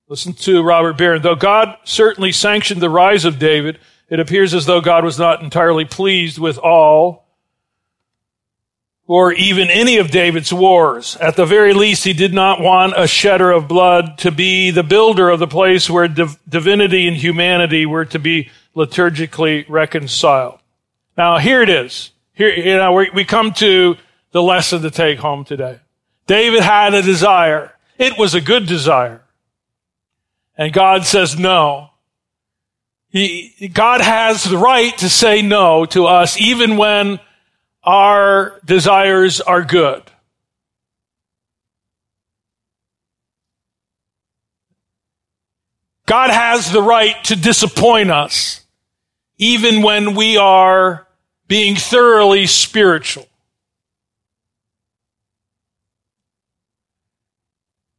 [0.09, 1.21] Listen to Robert Barron.
[1.21, 3.79] Though God certainly sanctioned the rise of David,
[4.09, 7.27] it appears as though God was not entirely pleased with all
[9.07, 11.15] or even any of David's wars.
[11.15, 14.83] At the very least, he did not want a shedder of blood to be the
[14.83, 20.59] builder of the place where div- divinity and humanity were to be liturgically reconciled.
[21.17, 22.11] Now, here it is.
[22.39, 23.97] Here, you know, we come to
[24.31, 25.81] the lesson to take home today.
[26.25, 27.73] David had a desire.
[27.97, 29.21] It was a good desire.
[30.57, 31.89] And God says no.
[33.09, 37.19] He, God has the right to say no to us even when
[37.83, 40.03] our desires are good.
[46.05, 48.65] God has the right to disappoint us
[49.37, 51.05] even when we are
[51.49, 53.27] being thoroughly spiritual.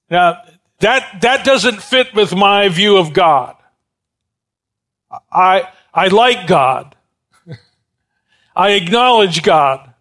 [0.09, 0.43] Now,
[0.79, 3.57] that, that doesn't fit with my view of God.
[5.31, 6.97] I, I like God.
[8.57, 9.95] I acknowledge God.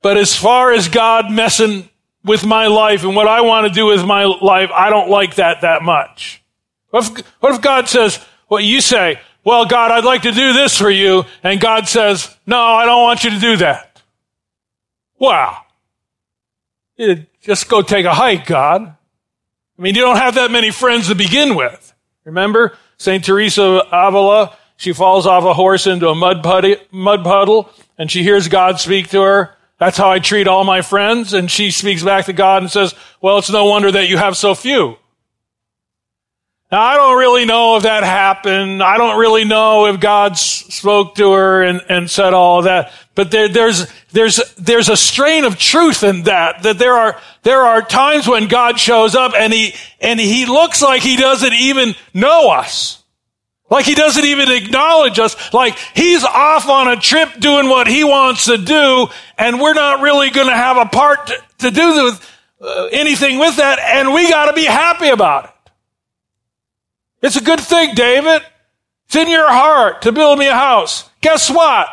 [0.00, 1.90] But as far as God messing
[2.24, 5.34] with my life and what I want to do with my life, I don't like
[5.36, 6.42] that that much.
[6.90, 8.16] What if, what if God says,
[8.48, 11.24] what you say, well, God, I'd like to do this for you.
[11.42, 14.00] And God says, no, I don't want you to do that.
[15.18, 15.64] Wow.
[17.42, 18.82] Just go take a hike, God.
[18.82, 21.94] I mean, you don't have that many friends to begin with.
[22.24, 23.24] Remember St.
[23.24, 24.56] Teresa of Avila?
[24.76, 27.70] She falls off a horse into a mud, putty, mud puddle
[28.00, 29.54] and she hears God speak to her.
[29.78, 31.34] That's how I treat all my friends.
[31.34, 34.38] And she speaks back to God and says, well, it's no wonder that you have
[34.38, 34.96] so few.
[36.70, 38.80] Now, I don't really know if that happened.
[38.80, 42.92] I don't really know if God spoke to her and, and said all of that.
[43.16, 47.62] But there, there's, there's, there's a strain of truth in that, that there are, there
[47.62, 51.94] are times when God shows up and he, and he looks like he doesn't even
[52.14, 53.02] know us.
[53.68, 55.52] Like he doesn't even acknowledge us.
[55.52, 60.02] Like he's off on a trip doing what he wants to do and we're not
[60.02, 64.14] really going to have a part to, to do with uh, anything with that and
[64.14, 65.50] we got to be happy about it.
[67.22, 68.42] It's a good thing, David.
[69.06, 71.08] It's in your heart to build me a house.
[71.20, 71.88] Guess what?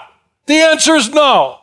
[0.45, 1.59] The answer is no.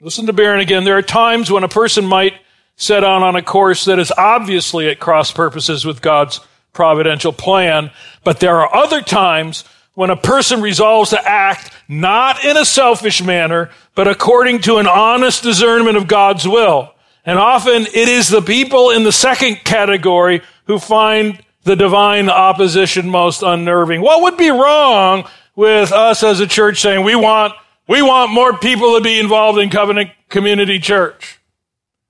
[0.00, 0.84] Listen to Barron again.
[0.84, 2.34] There are times when a person might
[2.76, 6.40] set out on a course that is obviously at cross purposes with God's
[6.72, 7.90] providential plan,
[8.22, 9.64] but there are other times
[9.96, 14.86] when a person resolves to act not in a selfish manner, but according to an
[14.86, 16.92] honest discernment of God's will.
[17.24, 23.08] And often it is the people in the second category who find the divine opposition
[23.08, 24.02] most unnerving.
[24.02, 25.26] What would be wrong
[25.56, 27.54] with us as a church saying we want,
[27.88, 31.40] we want more people to be involved in covenant community church?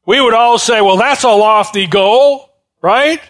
[0.05, 2.51] We would all say, well, that's a lofty goal,
[2.83, 3.21] right?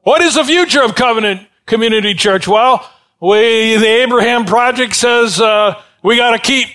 [0.00, 2.48] What is the future of covenant community church?
[2.48, 6.68] Well, we, the Abraham Project says uh, we got to keep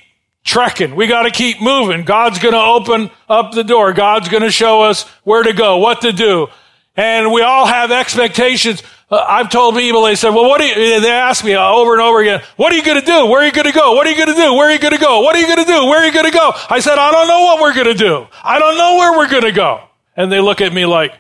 [0.43, 0.95] trekking.
[0.95, 2.03] We got to keep moving.
[2.03, 3.93] God's going to open up the door.
[3.93, 6.47] God's going to show us where to go, what to do.
[6.95, 8.83] And we all have expectations.
[9.09, 12.01] Uh, I've told people, they said, well, what do you, they ask me over and
[12.01, 13.27] over again, what are you going to do?
[13.27, 13.93] Where are you going to go?
[13.93, 14.53] What are you going to do?
[14.53, 15.21] Where are you going to go?
[15.21, 15.85] What are you going to do?
[15.85, 16.51] Where are you going to go?
[16.69, 18.27] I said, I don't know what we're going to do.
[18.43, 19.81] I don't know where we're going to go.
[20.15, 21.13] And they look at me like,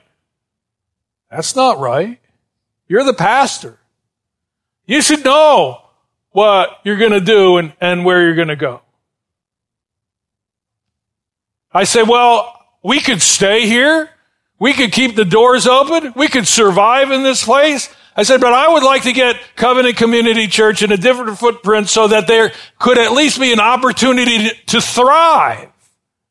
[1.29, 2.19] that's not right.
[2.87, 3.79] You're the pastor.
[4.91, 5.81] You should know
[6.31, 8.81] what you're going to do and, and where you're going to go.
[11.71, 14.09] I say, well, we could stay here.
[14.59, 16.11] We could keep the doors open.
[16.17, 17.87] We could survive in this place.
[18.17, 21.87] I said, but I would like to get Covenant Community Church in a different footprint
[21.87, 25.69] so that there could at least be an opportunity to, to thrive.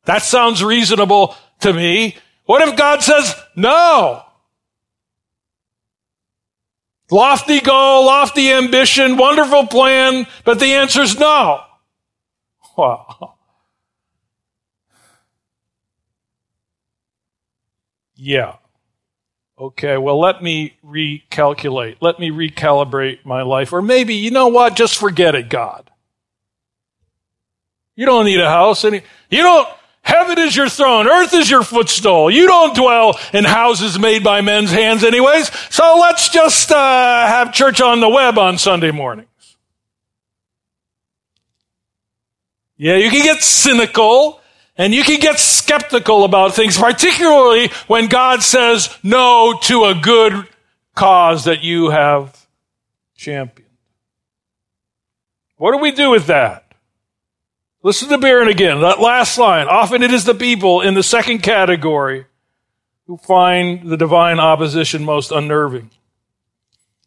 [0.05, 2.15] That sounds reasonable to me.
[2.45, 4.23] What if God says no?
[7.11, 11.61] Lofty goal, lofty ambition, wonderful plan, but the answer is no.
[12.77, 13.35] Wow.
[18.23, 18.57] Yeah.
[19.57, 21.97] Okay, well, let me recalculate.
[22.01, 23.73] Let me recalibrate my life.
[23.73, 24.75] Or maybe, you know what?
[24.75, 25.89] Just forget it, God.
[27.95, 28.85] You don't need a house.
[28.85, 29.01] Any,
[29.31, 29.67] you don't,
[30.03, 31.07] Heaven is your throne.
[31.07, 32.31] Earth is your footstool.
[32.31, 35.51] You don't dwell in houses made by men's hands anyways.
[35.69, 39.27] So let's just uh, have church on the web on Sunday mornings.
[42.77, 44.41] Yeah, you can get cynical
[44.75, 50.47] and you can get skeptical about things, particularly when God says no to a good
[50.95, 52.47] cause that you have
[53.15, 53.69] championed.
[55.57, 56.60] What do we do with that?
[57.83, 59.67] Listen to Barron again, that last line.
[59.67, 62.25] Often it is the people in the second category
[63.07, 65.89] who find the divine opposition most unnerving.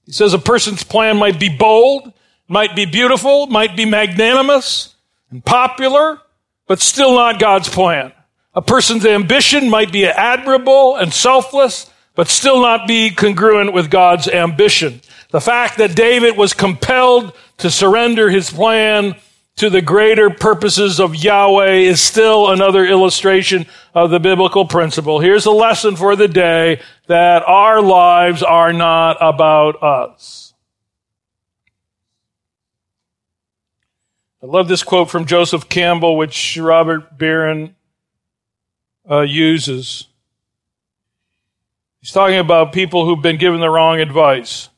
[0.05, 2.12] He says a person's plan might be bold,
[2.49, 4.97] might be beautiful, might be magnanimous
[5.31, 6.20] and popular,
[6.66, 8.12] but still not God's plan.
[8.55, 14.29] A person's ambition might be admirable and selfless, but still not be congruent with God's
[14.29, 15.01] ambition.
[15.31, 19.16] The fact that David was compelled to surrender his plan
[19.57, 25.21] to the greater purposes of Yahweh is still another illustration of the biblical principle.
[25.21, 30.55] Here's a lesson for the day that our lives are not about us.
[34.43, 37.77] I love this quote from Joseph Campbell, which Robert Barron
[39.09, 40.09] uh, uses.
[42.01, 44.69] He's talking about people who've been given the wrong advice.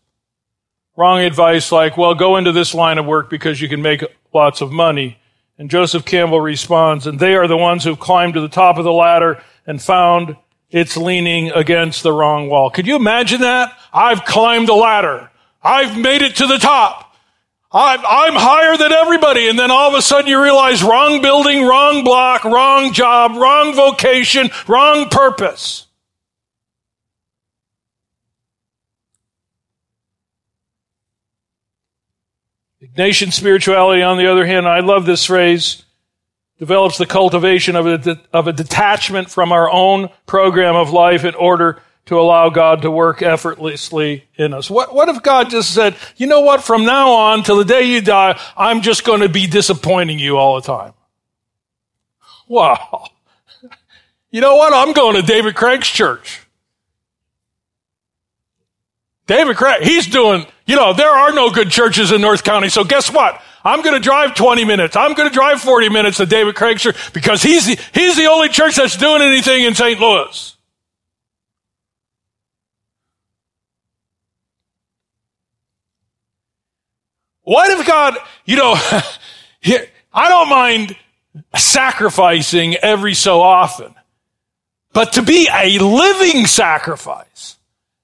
[0.96, 4.04] Wrong advice like, well, go into this line of work because you can make
[4.36, 5.18] lots of money.
[5.58, 8.84] And Joseph Campbell responds, and they are the ones who've climbed to the top of
[8.84, 10.36] the ladder and found
[10.70, 12.70] it's leaning against the wrong wall.
[12.70, 13.76] Could you imagine that?
[13.92, 15.30] I've climbed the ladder.
[15.62, 17.16] I've made it to the top.
[17.72, 19.48] I'm, I'm higher than everybody.
[19.48, 23.74] And then all of a sudden you realize wrong building, wrong block, wrong job, wrong
[23.74, 25.85] vocation, wrong purpose.
[32.96, 35.82] Ignatian spirituality, on the other hand, I love this phrase,
[36.58, 41.34] develops the cultivation of a, of a detachment from our own program of life in
[41.34, 44.70] order to allow God to work effortlessly in us.
[44.70, 47.82] What, what if God just said, you know what, from now on till the day
[47.82, 50.94] you die, I'm just going to be disappointing you all the time?
[52.48, 53.08] Wow.
[54.32, 54.74] You know what?
[54.74, 56.45] I'm going to David Craig's church.
[59.26, 62.84] David Craig, he's doing, you know, there are no good churches in North County, so
[62.84, 63.40] guess what?
[63.64, 64.94] I'm going to drive 20 minutes.
[64.94, 68.26] I'm going to drive 40 minutes to David Craig's church because he's the, he's the
[68.26, 69.98] only church that's doing anything in St.
[69.98, 70.56] Louis.
[77.42, 78.74] What if God, you know,
[80.12, 80.96] I don't mind
[81.56, 83.94] sacrificing every so often,
[84.92, 87.55] but to be a living sacrifice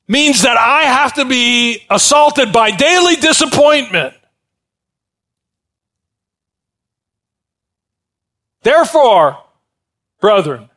[0.08, 4.14] means that I have to be assaulted by daily disappointment.
[8.62, 9.38] Therefore,
[10.20, 10.68] brethren,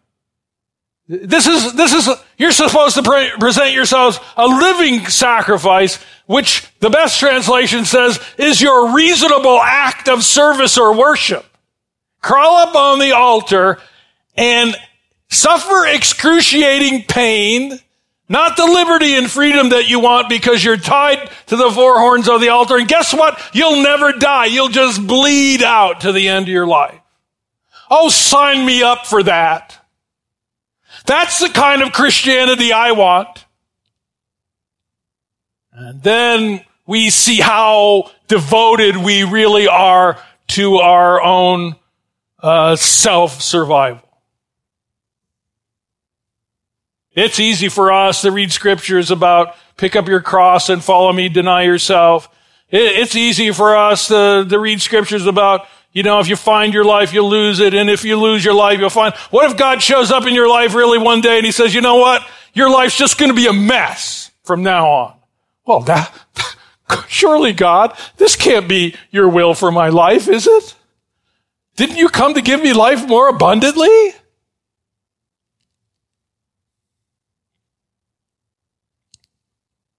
[1.08, 6.90] this is, this is, you're supposed to pre- present yourselves a living sacrifice, which the
[6.90, 11.46] best translation says is your reasonable act of service or worship.
[12.22, 13.78] Crawl up on the altar
[14.36, 14.76] and
[15.30, 17.80] suffer excruciating pain,
[18.28, 22.28] not the liberty and freedom that you want because you're tied to the four horns
[22.28, 22.78] of the altar.
[22.78, 23.40] And guess what?
[23.54, 24.46] You'll never die.
[24.46, 27.00] You'll just bleed out to the end of your life.
[27.90, 29.80] Oh, sign me up for that.
[31.06, 33.46] That's the kind of Christianity I want.
[35.72, 40.18] And then we see how devoted we really are
[40.48, 41.76] to our own
[42.40, 44.05] uh, self survival.
[47.16, 51.30] It's easy for us to read scriptures about pick up your cross and follow me,
[51.30, 52.30] deny yourself.
[52.70, 56.84] It's easy for us to, to read scriptures about you know, if you find your
[56.84, 57.74] life, you'll lose it.
[57.74, 59.16] And if you lose your life, you'll find.
[59.32, 61.80] What if God shows up in your life really one day and he says, you
[61.80, 62.22] know what?
[62.54, 65.18] Your life's just going to be a mess from now on.
[65.66, 66.14] Well, that,
[67.08, 70.76] surely God, this can't be your will for my life, is it?
[71.78, 74.14] Didn't you come to give me life more abundantly?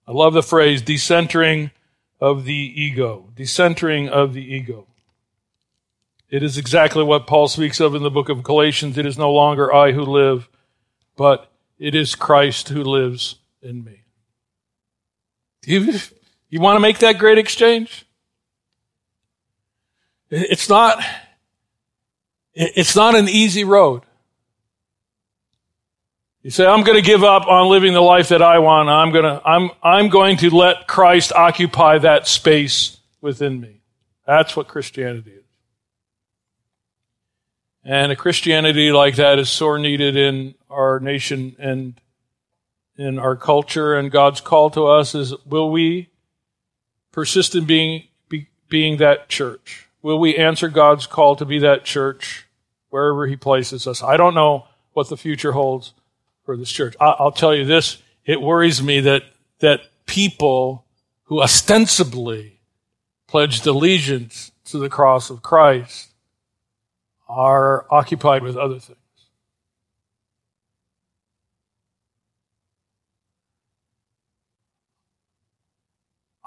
[0.07, 1.71] I love the phrase decentering
[2.21, 3.29] of the ego.
[3.35, 4.87] Decentering of the ego.
[6.29, 8.97] It is exactly what Paul speaks of in the book of Galatians.
[8.97, 10.49] It is no longer I who live,
[11.15, 14.03] but it is Christ who lives in me.
[15.65, 15.99] You,
[16.49, 18.05] you want to make that great exchange?
[20.29, 21.03] It's not,
[22.53, 24.03] it's not an easy road.
[26.47, 28.87] You say, I'm going to give up on living the life that I want.
[28.87, 33.81] I'm going to, I'm, I'm going to let Christ occupy that space within me.
[34.25, 35.43] That's what Christianity is.
[37.83, 41.99] And a Christianity like that is sore needed in our nation and
[42.95, 43.95] in our culture.
[43.95, 46.07] And God's call to us is, will we
[47.11, 49.89] persist in being, be, being that church?
[50.01, 52.47] Will we answer God's call to be that church
[52.89, 54.01] wherever He places us?
[54.01, 55.91] I don't know what the future holds
[56.47, 56.95] for this church.
[57.01, 58.01] I'll tell you this.
[58.25, 59.23] It worries me that,
[59.59, 60.85] that people
[61.25, 62.61] who ostensibly
[63.27, 66.07] pledged allegiance to the cross of Christ
[67.27, 68.97] are occupied with other things.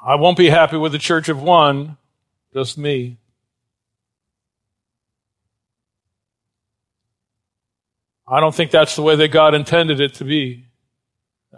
[0.03, 1.99] I won't be happy with the church of one,
[2.55, 3.19] just me.
[8.33, 10.67] I don't think that's the way that God intended it to be.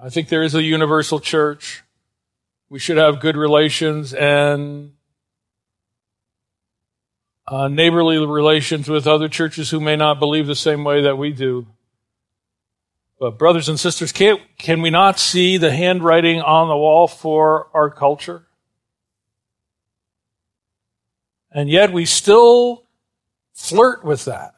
[0.02, 1.82] I think there is a universal church.
[2.70, 4.92] We should have good relations and
[7.46, 11.32] uh, neighborly relations with other churches who may not believe the same way that we
[11.32, 11.66] do.
[13.20, 17.68] But brothers and sisters, can, can we not see the handwriting on the wall for
[17.74, 18.46] our culture?
[21.50, 22.84] And yet we still
[23.52, 24.54] flirt with that.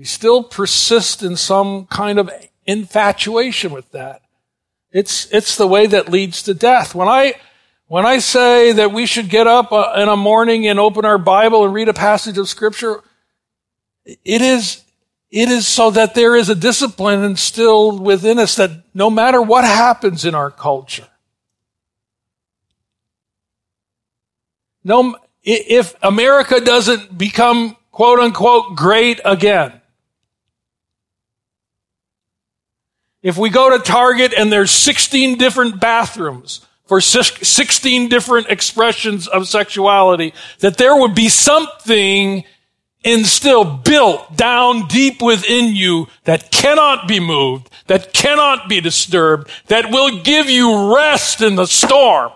[0.00, 2.30] We still persist in some kind of
[2.64, 4.22] infatuation with that.
[4.92, 6.94] It's, it's the way that leads to death.
[6.94, 7.34] When I,
[7.86, 11.18] when I say that we should get up uh, in a morning and open our
[11.18, 13.02] Bible and read a passage of scripture,
[14.06, 14.82] it is,
[15.30, 19.64] it is so that there is a discipline instilled within us that no matter what
[19.64, 21.08] happens in our culture,
[24.82, 29.79] no, if America doesn't become quote unquote great again,
[33.22, 39.46] if we go to Target and there's 16 different bathrooms, for 16 different expressions of
[39.46, 42.42] sexuality, that there would be something
[43.04, 49.92] instilled, built down deep within you that cannot be moved, that cannot be disturbed, that
[49.92, 52.32] will give you rest in the storm.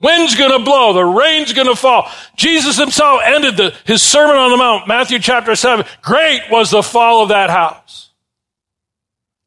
[0.00, 2.08] Wind's gonna blow, the rain's gonna fall.
[2.36, 5.84] Jesus himself ended the, his Sermon on the Mount, Matthew chapter 7.
[6.02, 8.10] Great was the fall of that house.